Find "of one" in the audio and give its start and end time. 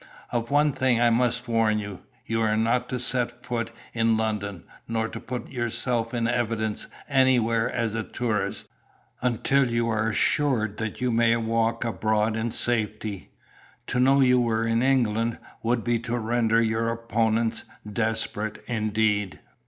0.31-0.71